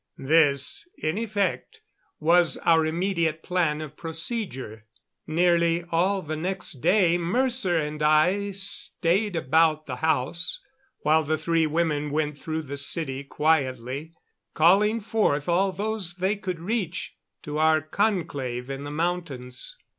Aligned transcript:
This, 0.17 0.89
in 0.97 1.19
effect, 1.19 1.81
was 2.19 2.57
our 2.65 2.87
immediate 2.87 3.43
plan 3.43 3.81
of 3.81 3.95
procedure. 3.95 4.87
Nearly 5.27 5.83
all 5.91 6.23
the 6.23 6.35
next 6.35 6.81
day 6.81 7.19
Mercer 7.19 7.77
and 7.77 8.01
I 8.01 8.49
stayed 8.49 9.35
about 9.35 9.85
the 9.85 9.97
house, 9.97 10.59
while 11.01 11.23
the 11.23 11.37
three 11.37 11.67
women 11.67 12.09
went 12.09 12.39
through 12.39 12.63
the 12.63 12.77
city 12.77 13.23
quietly, 13.23 14.13
calling 14.55 15.01
forth 15.01 15.47
all 15.47 15.71
those 15.71 16.15
they 16.15 16.35
could 16.35 16.59
reach 16.59 17.13
to 17.43 17.59
our 17.59 17.79
conclave 17.79 18.71
in 18.71 18.83
the 18.85 18.89
mountains. 18.89 19.77